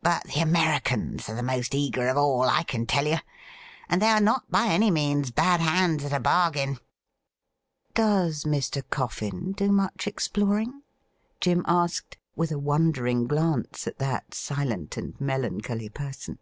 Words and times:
But 0.00 0.24
the 0.24 0.40
Americans 0.40 1.28
are 1.28 1.34
the 1.34 1.42
most 1.42 1.74
eager 1.74 2.08
of 2.08 2.16
all, 2.16 2.44
I 2.48 2.62
can 2.62 2.86
tell 2.86 3.06
you, 3.06 3.18
and 3.90 4.00
they 4.00 4.06
are 4.06 4.22
not 4.22 4.50
by 4.50 4.68
any 4.68 4.90
means 4.90 5.30
bad 5.30 5.60
hands 5.60 6.02
at 6.02 6.14
a 6.14 6.18
bargain.'' 6.18 6.78
Does 7.94 8.44
Mr. 8.44 8.82
Coffin 8.88 9.52
do 9.52 9.70
much 9.70 10.06
exploring.?' 10.06 10.80
Jim 11.42 11.62
asked, 11.68 12.16
with 12.34 12.50
a 12.52 12.58
wondering 12.58 13.26
glance 13.26 13.86
at 13.86 13.98
that 13.98 14.32
silent 14.32 14.96
and 14.96 15.20
melancholy 15.20 15.90
person. 15.90 16.38